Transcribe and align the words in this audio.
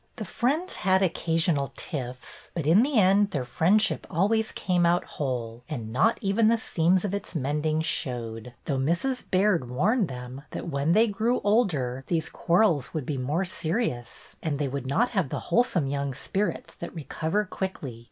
The 0.15 0.25
friends 0.25 0.77
had 0.77 1.03
occasional 1.03 1.73
tiffs, 1.77 2.49
but 2.55 2.65
in 2.65 2.81
the 2.81 2.97
end 2.99 3.29
their 3.29 3.45
friendship 3.45 4.07
always 4.09 4.51
came 4.51 4.83
out 4.83 5.03
whole, 5.05 5.61
and 5.69 5.93
not 5.93 6.17
even 6.23 6.47
the 6.47 6.57
seams 6.57 7.05
of 7.05 7.13
its 7.13 7.35
mending 7.35 7.81
showed; 7.81 8.55
though 8.65 8.79
Mrs. 8.79 9.23
Baird 9.29 9.69
warned 9.69 10.07
them 10.07 10.41
that, 10.49 10.67
when 10.67 10.93
they 10.93 11.05
grew 11.05 11.39
older, 11.41 12.03
these 12.07 12.29
quarrels 12.29 12.95
would 12.95 13.05
be 13.05 13.19
more 13.19 13.45
serious 13.45 14.37
and 14.41 14.57
they 14.57 14.67
would 14.67 14.87
not 14.87 15.09
have 15.09 15.29
the 15.29 15.39
whole 15.53 15.63
some 15.63 15.85
young 15.85 16.15
spirits 16.15 16.73
that 16.73 16.95
recover 16.95 17.45
quickly. 17.45 17.99